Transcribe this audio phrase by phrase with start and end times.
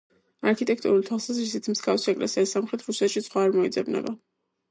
[0.51, 4.15] არქიტექტურული თვალსაზრისით მსგავსი ეკლესია სამხრეთ რუსეთში სხვა არ მოიძებნება.